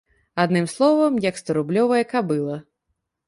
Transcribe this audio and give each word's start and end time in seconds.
Адным 0.43 0.65
словам, 0.75 1.19
як 1.25 1.37
сторублёвая 1.41 2.01
кабыла. 2.13 2.57